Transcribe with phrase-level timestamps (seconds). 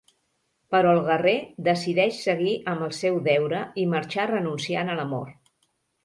[0.75, 1.33] Però el guerrer
[1.67, 5.29] decideix seguir amb el seu deure i marxar renunciant a l'amor.